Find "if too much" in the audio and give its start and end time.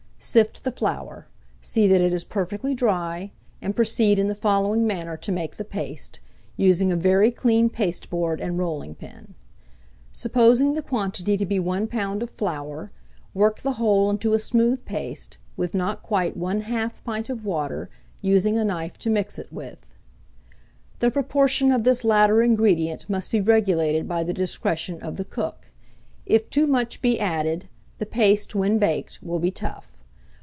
26.27-27.01